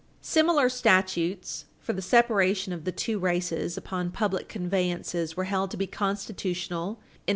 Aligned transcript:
Similar 0.23 0.67
statutes 0.69 1.65
for 1.79 1.93
the 1.93 2.01
separation 2.01 2.73
of 2.73 2.85
the 2.85 2.91
to 2.91 3.19
races 3.19 3.77
upon 3.77 4.09
public 4.09 4.49
conveyances 4.49 5.37
were 5.37 5.43
held 5.43 5.69
to 5.69 5.77
be 5.77 5.85
constitutional 5.85 6.89
in 6.89 6.91
West 6.91 7.01
Chester 7.03 7.19
&c. 7.27 7.29